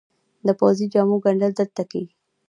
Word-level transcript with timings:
د 0.47 0.49
پوځي 0.59 0.85
جامو 0.93 1.15
ګنډل 1.25 1.51
دلته 1.59 1.81
کیږي؟ 1.91 2.13